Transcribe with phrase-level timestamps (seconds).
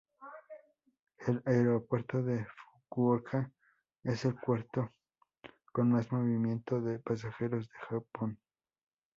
[1.27, 3.51] El Aeropuerto de Fukuoka
[4.03, 4.89] es el cuarto
[5.71, 8.39] con más movimiento de pasajeros de Japón.